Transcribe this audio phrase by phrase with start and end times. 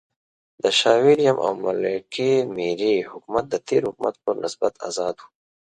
[0.63, 5.23] د شاه وېلیم او ملکې مېري حکومت د تېر حکومت پر نسبت آزاد و.